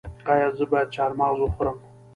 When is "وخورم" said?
1.39-1.77